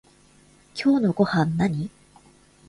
[0.73, 1.91] 今日のごはんなに？